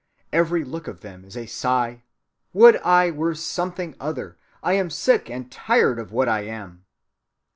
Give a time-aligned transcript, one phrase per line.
[0.33, 4.35] Every look of them is a sigh,—'Would I were something other!
[4.63, 6.85] I am sick and tired of what I am.